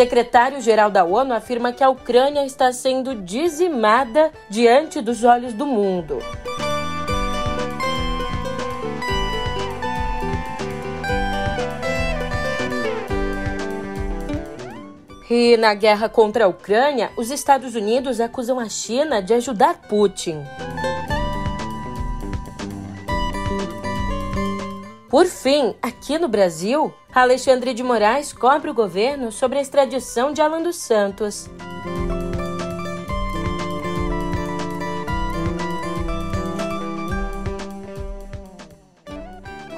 [0.00, 6.20] secretário-geral da ONU afirma que a Ucrânia está sendo dizimada diante dos olhos do mundo.
[15.28, 20.42] E na guerra contra a Ucrânia, os Estados Unidos acusam a China de ajudar Putin.
[25.10, 30.40] Por fim, aqui no Brasil, Alexandre de Moraes cobre o governo sobre a extradição de
[30.40, 31.50] Alan dos Santos.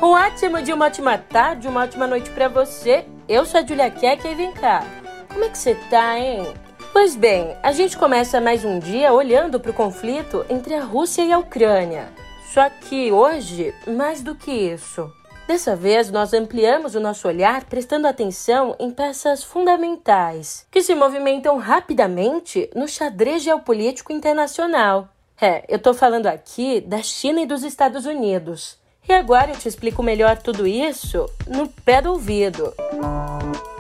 [0.03, 3.07] Um ótimo dia, uma ótima tarde, uma ótima noite para você.
[3.27, 4.85] Eu sou a Julia Keck e vem cá.
[5.33, 6.53] Como é que você tá, hein?
[6.93, 11.23] Pois bem, a gente começa mais um dia olhando para o conflito entre a Rússia
[11.23, 12.13] e a Ucrânia.
[12.53, 15.11] Só que hoje, mais do que isso.
[15.53, 21.59] Dessa vez, nós ampliamos o nosso olhar prestando atenção em peças fundamentais que se movimentam
[21.59, 25.11] rapidamente no xadrez geopolítico internacional.
[25.39, 28.79] É, eu tô falando aqui da China e dos Estados Unidos.
[29.07, 32.73] E agora eu te explico melhor tudo isso no pé do ouvido.
[32.95, 33.72] Música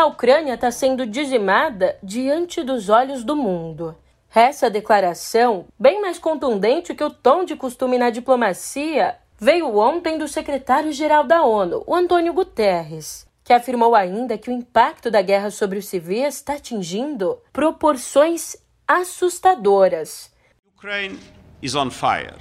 [0.00, 3.94] A Ucrânia está sendo dizimada diante dos olhos do mundo.
[4.34, 10.26] Essa declaração, bem mais contundente que o tom de costume na diplomacia, veio ontem do
[10.26, 15.78] secretário-geral da ONU, o Antônio Guterres, que afirmou ainda que o impacto da guerra sobre
[15.78, 18.56] os civis está atingindo proporções
[18.88, 20.32] assustadoras.
[20.78, 21.18] Ukraine
[21.60, 22.38] is on fire.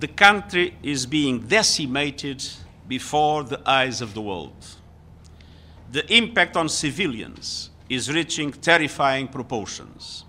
[0.00, 2.42] The country is being decimated
[2.88, 4.81] before the eyes of the world
[5.92, 10.24] the impact on civilians is reaching terrifying proportions.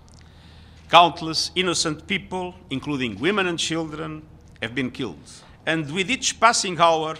[0.90, 4.22] Countless innocent people, including women and children,
[4.60, 5.26] have been killed.
[5.66, 7.16] And with each passing hour,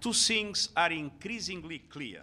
[0.00, 2.22] two things are increasingly clear.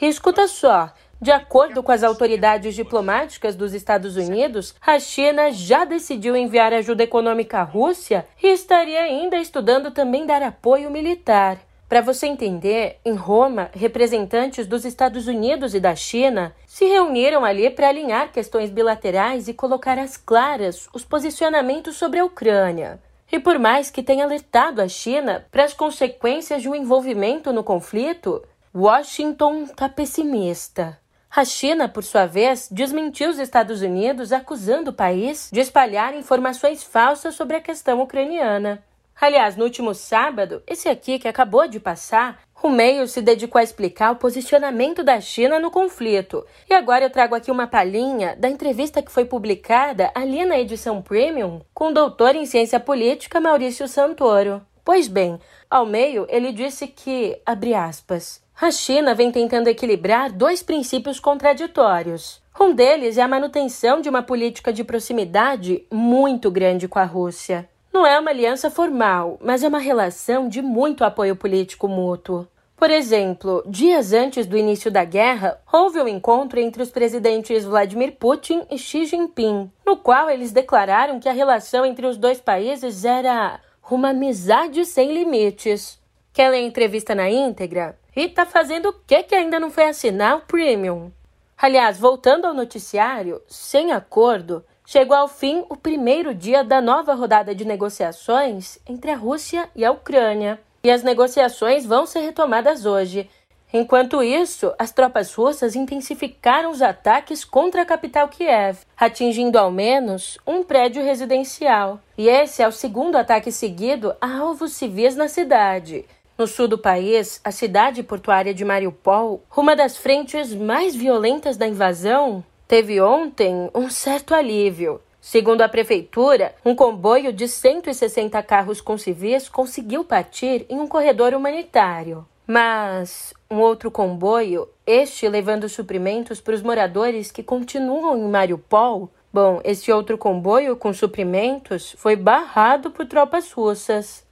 [0.00, 6.34] Escuta só, de acordo com as autoridades diplomáticas dos Estados Unidos, a China já decidiu
[6.34, 11.60] enviar ajuda econômica à Rússia e estaria ainda estudando também dar apoio militar.
[11.94, 17.70] Para você entender, em Roma, representantes dos Estados Unidos e da China se reuniram ali
[17.70, 23.00] para alinhar questões bilaterais e colocar às claras os posicionamentos sobre a Ucrânia.
[23.30, 27.62] E por mais que tenha alertado a China para as consequências de um envolvimento no
[27.62, 28.42] conflito,
[28.74, 30.98] Washington está pessimista.
[31.30, 36.82] A China, por sua vez, desmentiu os Estados Unidos, acusando o país de espalhar informações
[36.82, 38.82] falsas sobre a questão ucraniana.
[39.20, 43.62] Aliás, no último sábado, esse aqui que acabou de passar, o meio se dedicou a
[43.62, 46.46] explicar o posicionamento da China no conflito.
[46.68, 51.02] E agora eu trago aqui uma palhinha da entrevista que foi publicada ali na edição
[51.02, 54.62] Premium com o doutor em ciência política Maurício Santoro.
[54.84, 55.38] Pois bem,
[55.70, 62.42] ao meio ele disse que, abre aspas, a China vem tentando equilibrar dois princípios contraditórios.
[62.58, 67.68] Um deles é a manutenção de uma política de proximidade muito grande com a Rússia.
[67.94, 72.44] Não é uma aliança formal, mas é uma relação de muito apoio político mútuo.
[72.76, 78.16] Por exemplo, dias antes do início da guerra, houve um encontro entre os presidentes Vladimir
[78.18, 83.04] Putin e Xi Jinping, no qual eles declararam que a relação entre os dois países
[83.04, 85.96] era uma amizade sem limites.
[86.32, 87.96] Quer ler a entrevista na íntegra?
[88.16, 91.12] E tá fazendo o que que ainda não foi assinar o Premium?
[91.56, 97.54] Aliás, voltando ao noticiário, sem acordo, Chegou ao fim o primeiro dia da nova rodada
[97.54, 100.60] de negociações entre a Rússia e a Ucrânia.
[100.82, 103.28] E as negociações vão ser retomadas hoje.
[103.72, 110.38] Enquanto isso, as tropas russas intensificaram os ataques contra a capital Kiev, atingindo ao menos
[110.46, 111.98] um prédio residencial.
[112.16, 116.04] E esse é o segundo ataque seguido a alvos civis na cidade.
[116.36, 121.66] No sul do país, a cidade portuária de Mariupol, uma das frentes mais violentas da
[121.66, 125.00] invasão, teve ontem um certo alívio.
[125.20, 131.32] Segundo a prefeitura, um comboio de 160 carros com civis conseguiu partir em um corredor
[131.32, 132.26] humanitário.
[132.46, 139.62] Mas um outro comboio, este levando suprimentos para os moradores que continuam em Mariupol, bom,
[139.64, 144.24] esse outro comboio com suprimentos foi barrado por tropas russas.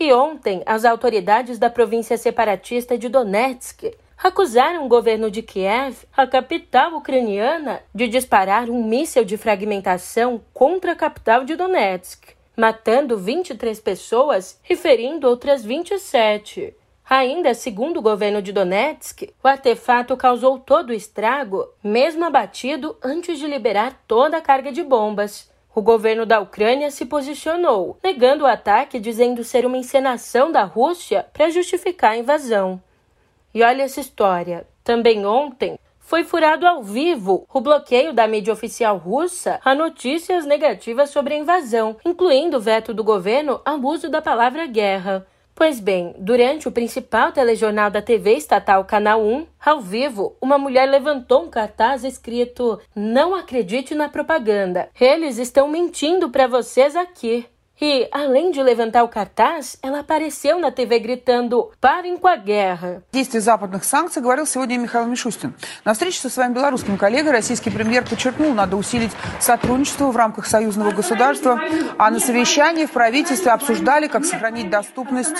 [0.00, 6.26] E ontem, as autoridades da província separatista de Donetsk acusaram o governo de Kiev, a
[6.26, 13.80] capital ucraniana, de disparar um míssil de fragmentação contra a capital de Donetsk, matando 23
[13.80, 16.72] pessoas e ferindo outras 27.
[17.10, 23.40] Ainda segundo o governo de Donetsk, o artefato causou todo o estrago, mesmo abatido antes
[23.40, 25.50] de liberar toda a carga de bombas.
[25.74, 31.26] O governo da Ucrânia se posicionou, negando o ataque, dizendo ser uma encenação da Rússia
[31.32, 32.80] para justificar a invasão.
[33.54, 34.66] E olha essa história.
[34.82, 41.10] Também ontem foi furado ao vivo o bloqueio da mídia oficial russa a notícias negativas
[41.10, 45.26] sobre a invasão, incluindo o veto do governo ao uso da palavra guerra.
[45.54, 50.88] Pois bem, durante o principal telejornal da TV estatal Canal 1, ao vivo, uma mulher
[50.88, 54.88] levantou um cartaz escrito: Não acredite na propaganda.
[54.98, 57.46] Eles estão mentindo para vocês aqui.
[57.80, 63.02] E, além de levantar o cartaz, ela apareceu на ТВ гритando «Парень com a guerra».
[63.12, 65.54] Действия западных санкций говорил сегодня Михаил Мишустин.
[65.84, 69.10] На встрече со своим белорусским коллегой российский премьер подчеркнул, надо усилить
[69.40, 71.60] сотрудничество в рамках союзного государства,
[71.98, 75.34] а на совещании в правительстве обсуждали, как сохранить доступность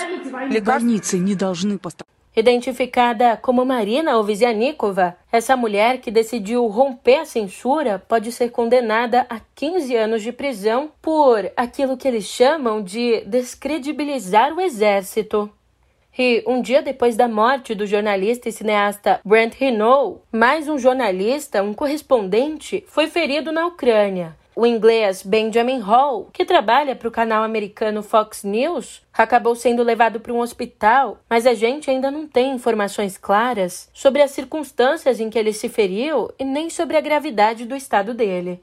[0.49, 0.63] лекарств.
[0.65, 2.12] Больницы не должны пострадать.
[2.35, 9.39] Identificada como Marina Ovsianikova, essa mulher que decidiu romper a censura pode ser condenada a
[9.53, 15.47] 15 anos de prisão por aquilo que eles chamam de descredibilizar o exército.
[16.17, 21.61] E um dia depois da morte do jornalista e cineasta Brent Renault, mais um jornalista,
[21.61, 24.35] um correspondente, foi ferido na Ucrânia.
[24.55, 30.19] O inglês Benjamin Hall, que trabalha para o canal americano Fox News, acabou sendo levado
[30.19, 35.27] para um hospital, mas a gente ainda não tem informações claras sobre as circunstâncias em
[35.27, 38.61] que ele se feriu e nem sobre a gravidade do estado dele.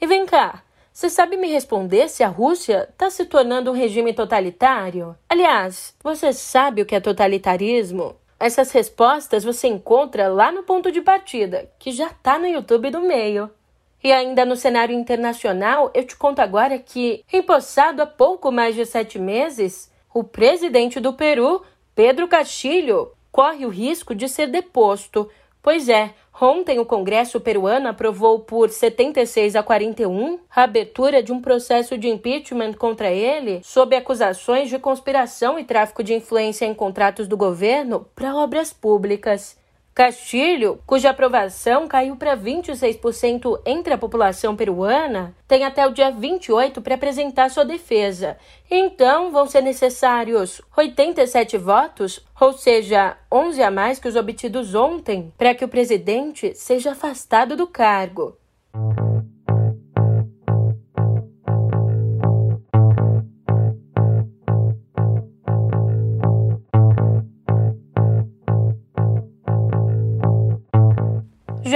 [0.00, 4.14] E vem cá, você sabe me responder se a Rússia está se tornando um regime
[4.14, 5.14] totalitário?
[5.28, 8.16] Aliás, você sabe o que é totalitarismo?
[8.40, 13.02] Essas respostas você encontra lá no ponto de partida, que já está no YouTube do
[13.02, 13.50] meio.
[14.06, 18.86] E ainda no cenário internacional, eu te conto agora que, empossado há pouco mais de
[18.86, 25.28] sete meses, o presidente do Peru, Pedro Castilho, corre o risco de ser deposto.
[25.60, 31.40] Pois é, ontem o Congresso peruano aprovou por 76 a 41 a abertura de um
[31.40, 37.26] processo de impeachment contra ele sob acusações de conspiração e tráfico de influência em contratos
[37.26, 39.58] do governo para obras públicas.
[39.96, 46.82] Castilho, cuja aprovação caiu para 26% entre a população peruana, tem até o dia 28
[46.82, 48.36] para apresentar sua defesa.
[48.70, 55.32] Então, vão ser necessários 87 votos, ou seja, 11 a mais que os obtidos ontem,
[55.38, 58.36] para que o presidente seja afastado do cargo.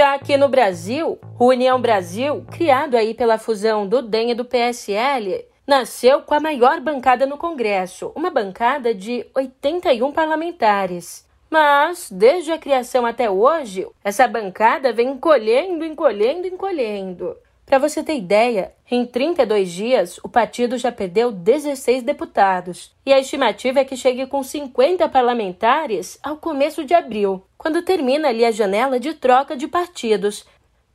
[0.01, 4.43] Já aqui no Brasil, o União Brasil, criado aí pela fusão do DEM e do
[4.43, 11.23] PSL, nasceu com a maior bancada no Congresso, uma bancada de 81 parlamentares.
[11.51, 17.37] Mas, desde a criação até hoje, essa bancada vem encolhendo, encolhendo, encolhendo.
[17.71, 22.93] Para você ter ideia, em 32 dias, o partido já perdeu 16 deputados.
[23.05, 28.27] E a estimativa é que chegue com 50 parlamentares ao começo de abril, quando termina
[28.27, 30.45] ali a janela de troca de partidos.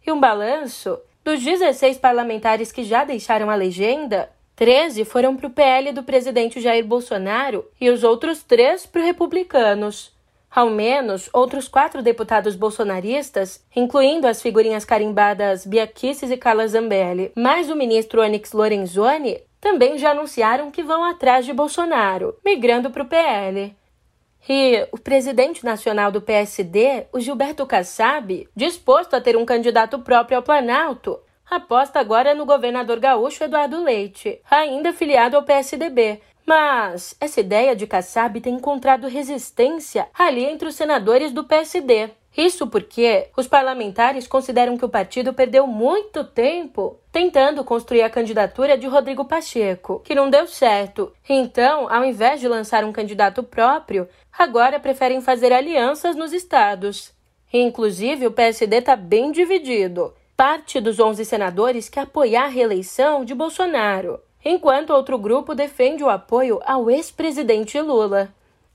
[0.06, 5.50] E um balanço: dos 16 parlamentares que já deixaram a legenda, 13 foram para o
[5.50, 10.14] PL do presidente Jair Bolsonaro e os outros três para os republicanos.
[10.56, 17.30] Ao menos, outros quatro deputados bolsonaristas, incluindo as figurinhas carimbadas Bia Kicis e Carla Zambelli,
[17.36, 23.02] mais o ministro Onyx Lorenzoni, também já anunciaram que vão atrás de Bolsonaro, migrando para
[23.02, 23.76] o PL.
[24.48, 30.38] E o presidente nacional do PSD, o Gilberto Kassab, disposto a ter um candidato próprio
[30.38, 31.20] ao Planalto,
[31.50, 37.88] aposta agora no governador gaúcho Eduardo Leite, ainda filiado ao PSDB, mas essa ideia de
[37.88, 42.10] Kassab tem encontrado resistência ali entre os senadores do PSD.
[42.36, 48.76] Isso porque os parlamentares consideram que o partido perdeu muito tempo tentando construir a candidatura
[48.76, 51.12] de Rodrigo Pacheco, que não deu certo.
[51.28, 54.06] Então, ao invés de lançar um candidato próprio,
[54.38, 57.12] agora preferem fazer alianças nos estados.
[57.50, 60.14] Inclusive, o PSD está bem dividido.
[60.36, 66.09] Parte dos 11 senadores quer apoiar a reeleição de Bolsonaro enquanto outro grupo defende o
[66.09, 68.28] apoio ao ex-presidente Lula.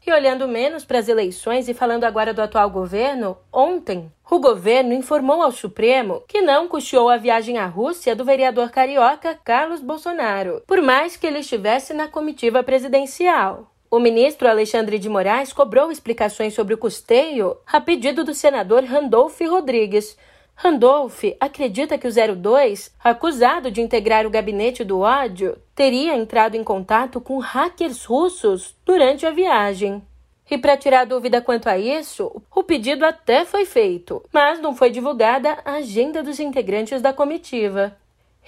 [0.06, 4.94] E olhando menos para as eleições e falando agora do atual governo, ontem o governo
[4.94, 10.64] informou ao Supremo que não custeou a viagem à Rússia do vereador carioca Carlos Bolsonaro,
[10.66, 13.72] por mais que ele estivesse na comitiva presidencial.
[13.92, 19.40] O ministro Alexandre de Moraes cobrou explicações sobre o custeio a pedido do senador Randolph
[19.42, 20.18] Rodrigues,
[20.56, 26.64] Randolph acredita que o 02, acusado de integrar o gabinete do ódio, teria entrado em
[26.64, 30.04] contato com hackers russos durante a viagem.
[30.50, 34.90] E para tirar dúvida quanto a isso, o pedido até foi feito, mas não foi
[34.90, 37.98] divulgada a agenda dos integrantes da comitiva.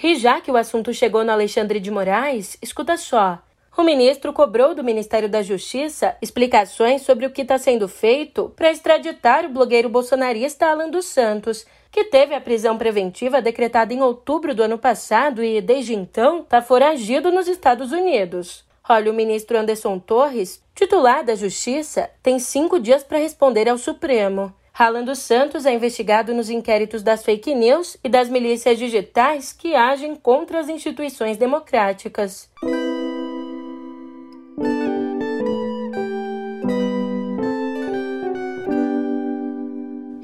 [0.01, 3.39] E já que o assunto chegou no Alexandre de Moraes, escuta só.
[3.75, 8.71] O ministro cobrou do Ministério da Justiça explicações sobre o que está sendo feito para
[8.71, 14.53] extraditar o blogueiro bolsonarista Alan dos Santos, que teve a prisão preventiva decretada em outubro
[14.53, 18.63] do ano passado e, desde então, está foragido nos Estados Unidos.
[18.87, 24.53] Olha, o ministro Anderson Torres, titular da Justiça, tem cinco dias para responder ao Supremo.
[24.77, 29.75] Alan dos Santos é investigado nos inquéritos das fake news e das milícias digitais que
[29.75, 32.49] agem contra as instituições democráticas.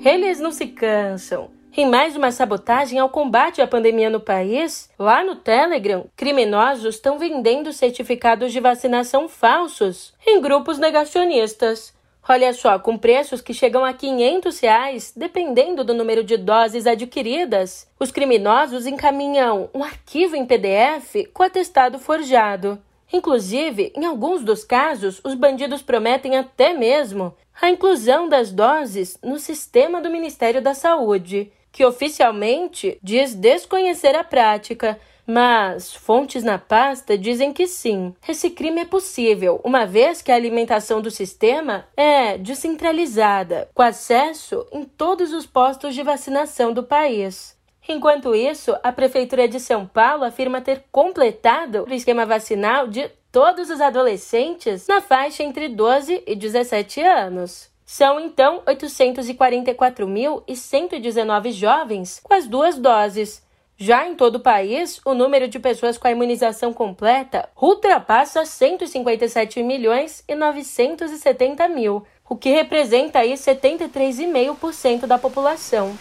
[0.03, 1.50] Eles não se cansam.
[1.75, 7.19] Em mais uma sabotagem ao combate à pandemia no país, lá no Telegram, criminosos estão
[7.19, 11.93] vendendo certificados de vacinação falsos em grupos negacionistas.
[12.27, 17.88] Olha só, com preços que chegam a 500 reais, dependendo do número de doses adquiridas,
[18.00, 22.79] os criminosos encaminham um arquivo em PDF com atestado forjado.
[23.11, 29.39] Inclusive, em alguns dos casos, os bandidos prometem até mesmo a inclusão das doses no
[29.39, 37.17] sistema do Ministério da Saúde que oficialmente diz desconhecer a prática, mas fontes na pasta
[37.17, 38.13] dizem que sim.
[38.27, 44.65] Esse crime é possível, uma vez que a alimentação do sistema é descentralizada, com acesso
[44.71, 47.58] em todos os postos de vacinação do país.
[47.91, 53.72] Enquanto isso, a Prefeitura de São Paulo afirma ter completado o esquema vacinal de todos
[53.72, 57.67] os adolescentes na faixa entre 12 e 17 anos.
[57.84, 63.43] São então 844.119 jovens com as duas doses.
[63.75, 69.63] Já em todo o país, o número de pessoas com a imunização completa ultrapassa 157
[69.63, 75.98] milhões e 970 mil, o que representa aí 73,5% da população.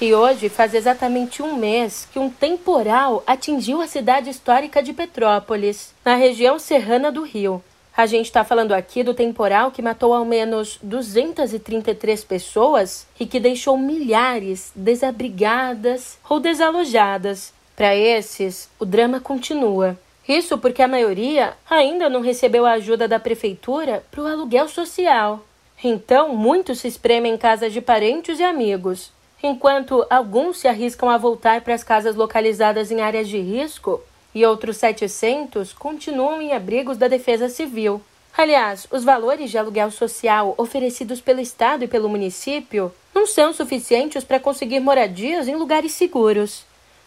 [0.00, 5.92] E hoje faz exatamente um mês que um temporal atingiu a cidade histórica de Petrópolis,
[6.04, 7.60] na região serrana do Rio.
[7.96, 13.40] A gente está falando aqui do temporal que matou ao menos 233 pessoas e que
[13.40, 17.52] deixou milhares desabrigadas ou desalojadas.
[17.74, 19.98] Para esses, o drama continua.
[20.28, 25.44] Isso porque a maioria ainda não recebeu a ajuda da prefeitura para o aluguel social.
[25.82, 29.10] Então, muitos se espremem em casas de parentes e amigos.
[29.42, 34.00] Enquanto alguns se arriscam a voltar para as casas localizadas em áreas de risco
[34.34, 38.00] e outros 700 continuam em abrigos da Defesa Civil.
[38.36, 44.22] Aliás, os valores de aluguel social oferecidos pelo Estado e pelo município não são suficientes
[44.24, 46.64] para conseguir moradias em lugares seguros.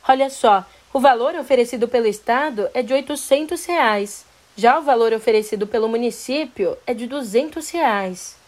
[0.07, 4.25] Olha só, o valor oferecido pelo Estado é de 800 reais.
[4.57, 8.40] já o valor oferecido pelo município é de 200 reais.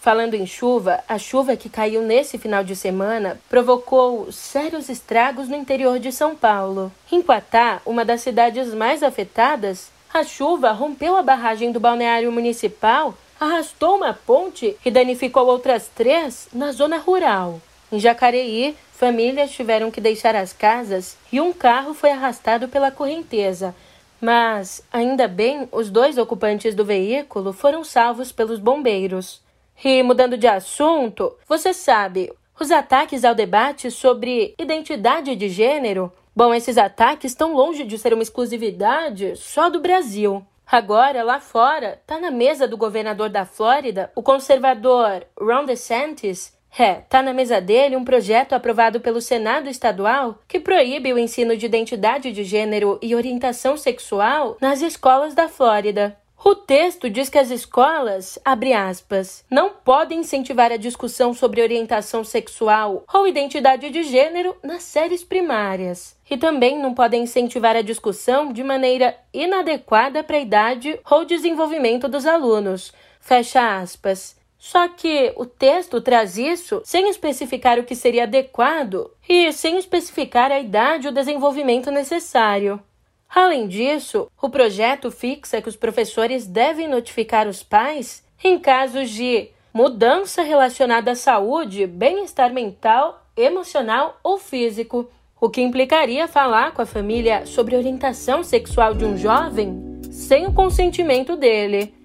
[0.00, 5.56] Falando em chuva, a chuva que caiu nesse final de semana provocou sérios estragos no
[5.56, 6.92] interior de São Paulo.
[7.10, 13.12] Em Quatá, uma das cidades mais afetadas, a chuva rompeu a barragem do balneário municipal,
[13.40, 17.60] arrastou uma ponte e danificou outras três na zona rural.
[17.90, 23.74] Em Jacareí, famílias tiveram que deixar as casas e um carro foi arrastado pela correnteza.
[24.20, 29.40] Mas, ainda bem, os dois ocupantes do veículo foram salvos pelos bombeiros.
[29.84, 36.52] E mudando de assunto, você sabe, os ataques ao debate sobre identidade de gênero, bom,
[36.52, 40.44] esses ataques estão longe de ser uma exclusividade só do Brasil.
[40.66, 46.52] Agora, lá fora, tá na mesa do governador da Flórida, o conservador Ron DeSantis.
[46.76, 51.56] É, tá na mesa dele um projeto aprovado pelo Senado estadual que proíbe o ensino
[51.56, 56.18] de identidade de gênero e orientação sexual nas escolas da Flórida.
[56.44, 62.22] O texto diz que as escolas, abre aspas, não podem incentivar a discussão sobre orientação
[62.22, 66.16] sexual ou identidade de gênero nas séries primárias.
[66.30, 72.08] E também não podem incentivar a discussão de maneira inadequada para a idade ou desenvolvimento
[72.08, 72.92] dos alunos.
[73.20, 74.36] Fecha aspas.
[74.56, 80.50] Só que o texto traz isso sem especificar o que seria adequado e sem especificar
[80.50, 82.80] a idade ou desenvolvimento necessário.
[83.28, 89.48] Além disso, o projeto fixa que os professores devem notificar os pais em casos de
[89.72, 95.08] mudança relacionada à saúde, bem-estar mental, emocional ou físico,
[95.40, 100.52] o que implicaria falar com a família sobre orientação sexual de um jovem sem o
[100.52, 101.97] consentimento dele.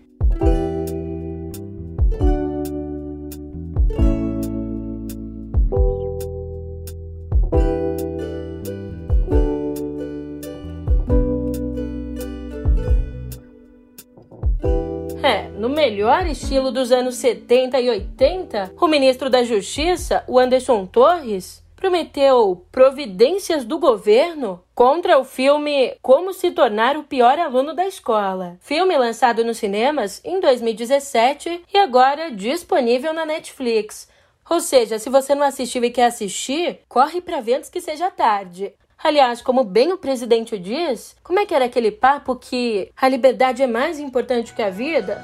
[15.69, 22.65] Melhor estilo dos anos 70 e 80, o ministro da Justiça, o Anderson Torres, prometeu
[22.69, 28.57] providências do governo contra o filme Como se tornar o pior aluno da escola.
[28.59, 34.09] Filme lançado nos cinemas em 2017 e agora disponível na Netflix.
[34.49, 38.11] Ou seja, se você não assistiu e quer assistir, corre para ver antes que seja
[38.11, 38.73] tarde.
[39.03, 43.61] Aliás, como bem o presidente diz, como é que era aquele papo que a liberdade
[43.61, 45.21] é mais importante que a vida?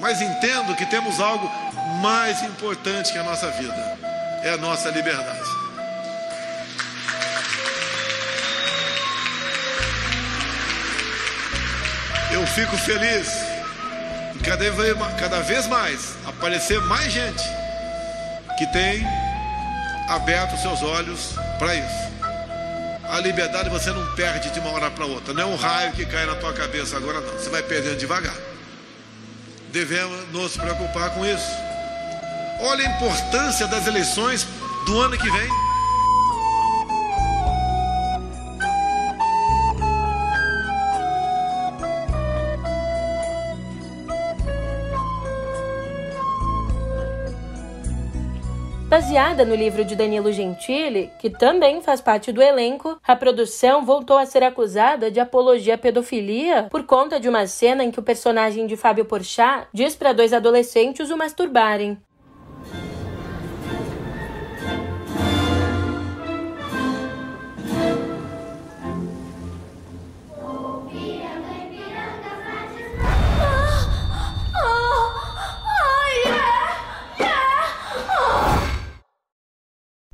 [0.00, 1.46] Mas entendo que temos algo
[2.00, 3.98] mais importante que a nossa vida:
[4.42, 5.50] é a nossa liberdade.
[12.32, 13.51] Eu fico feliz
[14.42, 17.42] cada vez, mais aparecer mais gente
[18.58, 19.06] que tem
[20.08, 22.12] aberto seus olhos para isso.
[23.08, 26.04] A liberdade você não perde de uma hora para outra, não é um raio que
[26.04, 28.34] cai na tua cabeça agora não, você vai perdendo devagar.
[29.72, 31.50] Devemos nos preocupar com isso.
[32.60, 34.46] Olha a importância das eleições
[34.86, 35.71] do ano que vem.
[48.92, 54.18] Baseada no livro de Danilo Gentili, que também faz parte do elenco, a produção voltou
[54.18, 58.02] a ser acusada de apologia à pedofilia por conta de uma cena em que o
[58.02, 61.96] personagem de Fábio Porchat diz para dois adolescentes o masturbarem.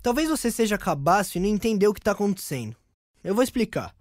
[0.08, 2.74] Talvez você seja cabaço e não entendeu o que tá acontecendo.
[3.22, 3.92] Eu vou explicar.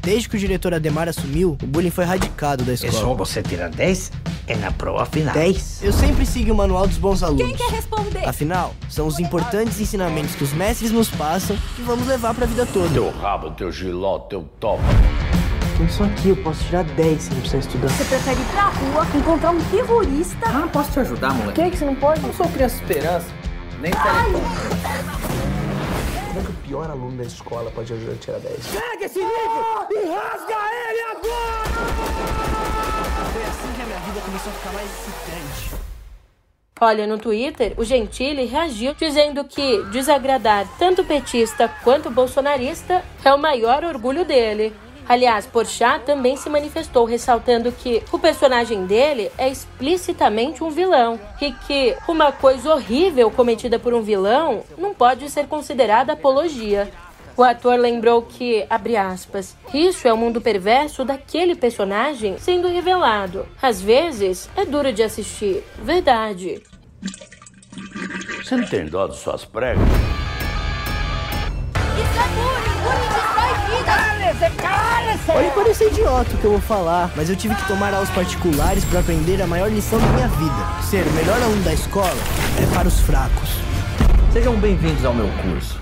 [0.00, 2.92] Desde que o diretor Ademar assumiu, o bullying foi radicado da escola.
[2.92, 4.12] É só você tirar 10
[4.46, 5.34] é na prova final.
[5.34, 5.82] 10?
[5.82, 7.44] Eu sempre sigo o manual dos bons alunos.
[7.44, 8.24] Quem quer responder?
[8.24, 12.64] Afinal, são os importantes ensinamentos que os mestres nos passam que vamos levar pra vida
[12.66, 12.88] toda.
[12.88, 14.84] Teu rabo, teu giló, teu topa.
[15.76, 17.88] Com isso aqui eu posso tirar 10 se não precisar estudar.
[17.88, 20.46] Você prefere ir pra rua, encontrar um terrorista?
[20.46, 21.60] Ah, posso te ajudar, moleque?
[21.60, 22.24] Por que, que você não pode?
[22.24, 23.39] Eu sou criança esperança.
[23.80, 24.42] Nem telecom.
[26.28, 28.66] Como é que o pior aluno da escola pode ajudar a tirar 10?
[28.66, 30.54] Pega esse livro e rasga
[30.90, 31.70] ele agora!
[33.32, 35.80] Foi assim que a minha vida começou a ficar mais excitante.
[36.78, 43.38] Olha, no Twitter, o Gentili reagiu dizendo que desagradar tanto petista quanto bolsonarista é o
[43.38, 44.74] maior orgulho dele.
[45.10, 51.50] Aliás, Porchat também se manifestou ressaltando que o personagem dele é explicitamente um vilão e
[51.50, 56.88] que uma coisa horrível cometida por um vilão não pode ser considerada apologia.
[57.36, 63.48] O ator lembrou que, abre aspas, isso é o mundo perverso daquele personagem sendo revelado.
[63.60, 65.64] Às vezes, é duro de assistir.
[65.82, 66.62] Verdade.
[68.44, 69.82] Você não tem dó de suas pregas?
[75.26, 78.84] Pode parecer idiota o que eu vou falar, mas eu tive que tomar aulas particulares
[78.84, 80.82] para aprender a maior lição da minha vida.
[80.88, 82.06] Ser o melhor aluno da escola
[82.60, 83.48] é para os fracos.
[84.32, 85.80] Sejam bem-vindos ao meu curso.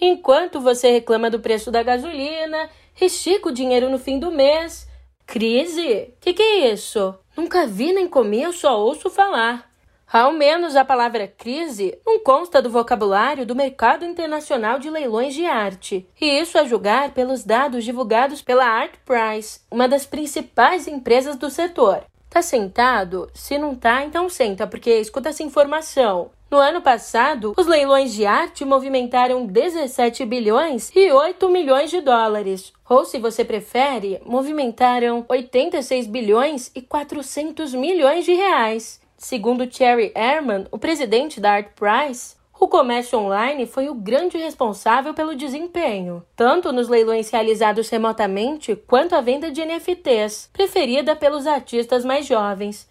[0.00, 2.68] Enquanto você reclama do preço da gasolina,
[3.00, 4.86] estica o dinheiro no fim do mês.
[5.26, 6.14] Crise?
[6.20, 7.14] Que que é isso?
[7.36, 9.65] Nunca vi nem comi, eu só ouço falar.
[10.12, 15.44] Ao menos a palavra crise não consta do vocabulário do mercado internacional de leilões de
[15.44, 16.08] arte.
[16.20, 21.50] E isso a julgar pelos dados divulgados pela Art Price, uma das principais empresas do
[21.50, 22.04] setor.
[22.30, 23.28] Tá sentado?
[23.34, 26.30] Se não tá, então senta, porque escuta essa informação.
[26.48, 32.72] No ano passado, os leilões de arte movimentaram 17 bilhões e 8 milhões de dólares.
[32.88, 39.00] Ou, se você prefere, movimentaram 86 bilhões e 400 milhões de reais.
[39.18, 45.14] Segundo Thierry Ehrman, o presidente da Art Price, o comércio online foi o grande responsável
[45.14, 52.04] pelo desempenho, tanto nos leilões realizados remotamente quanto a venda de NFTs, preferida pelos artistas
[52.04, 52.88] mais jovens.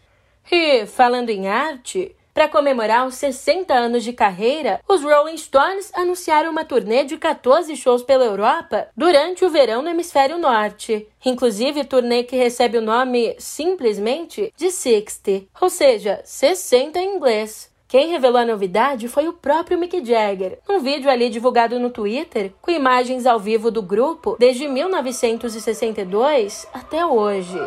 [0.51, 6.51] E, falando em arte, para comemorar os 60 anos de carreira, os Rolling Stones anunciaram
[6.51, 11.07] uma turnê de 14 shows pela Europa durante o verão no hemisfério norte.
[11.23, 17.73] Inclusive, turnê que recebe o nome simplesmente de 60, ou seja, 60 em inglês.
[17.87, 22.51] Quem revelou a novidade foi o próprio Mick Jagger, num vídeo ali divulgado no Twitter,
[22.61, 27.61] com imagens ao vivo do grupo desde 1962 até hoje.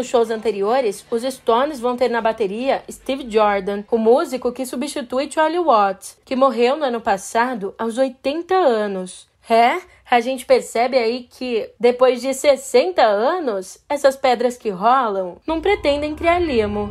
[0.00, 5.30] Nos shows anteriores, os Stones vão ter na bateria Steve Jordan, o músico que substitui
[5.30, 9.28] Charlie Watts, que morreu no ano passado aos 80 anos.
[9.46, 9.78] É,
[10.10, 16.14] a gente percebe aí que depois de 60 anos, essas pedras que rolam não pretendem
[16.14, 16.90] criar limo.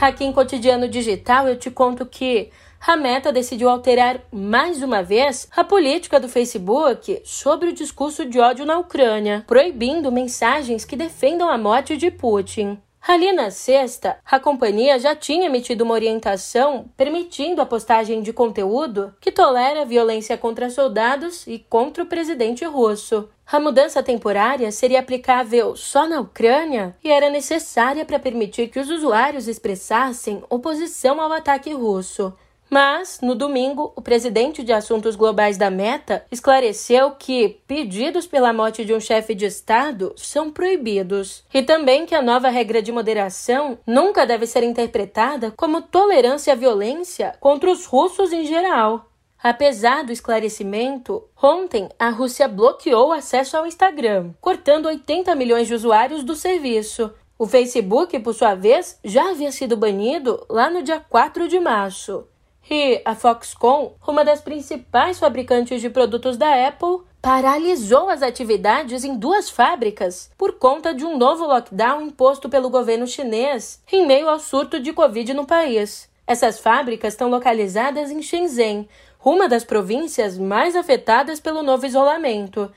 [0.00, 2.50] Aqui em Cotidiano Digital eu te conto que
[2.86, 8.40] a Meta decidiu alterar mais uma vez a política do Facebook sobre o discurso de
[8.40, 12.78] ódio na Ucrânia, proibindo mensagens que defendam a morte de Putin.
[13.06, 19.14] Ali na sexta, a companhia já tinha emitido uma orientação permitindo a postagem de conteúdo
[19.20, 23.28] que tolera violência contra soldados e contra o presidente russo.
[23.50, 28.90] A mudança temporária seria aplicável só na Ucrânia e era necessária para permitir que os
[28.90, 32.34] usuários expressassem oposição ao ataque russo.
[32.70, 38.84] Mas, no domingo, o presidente de assuntos globais da Meta esclareceu que pedidos pela morte
[38.84, 43.76] de um chefe de Estado são proibidos e também que a nova regra de moderação
[43.84, 49.10] nunca deve ser interpretada como tolerância à violência contra os russos em geral.
[49.42, 55.74] Apesar do esclarecimento, ontem a Rússia bloqueou o acesso ao Instagram, cortando 80 milhões de
[55.74, 57.10] usuários do serviço.
[57.38, 62.26] O Facebook, por sua vez, já havia sido banido lá no dia 4 de março.
[62.70, 69.16] E a Foxconn, uma das principais fabricantes de produtos da Apple, paralisou as atividades em
[69.16, 74.38] duas fábricas por conta de um novo lockdown imposto pelo governo chinês em meio ao
[74.38, 76.08] surto de Covid no país.
[76.24, 78.88] Essas fábricas estão localizadas em Shenzhen,
[79.22, 82.70] uma das províncias mais afetadas pelo novo isolamento.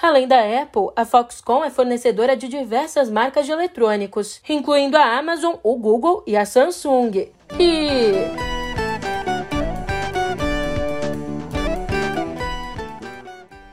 [0.00, 5.56] Além da Apple, a Foxconn é fornecedora de diversas marcas de eletrônicos, incluindo a Amazon,
[5.64, 7.28] o Google e a Samsung.
[7.58, 8.59] E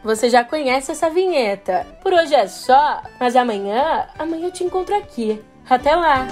[0.07, 1.85] Você já conhece essa vinheta.
[2.01, 5.43] Por hoje é só, mas amanhã, amanhã eu te encontro aqui.
[5.69, 6.25] Até lá!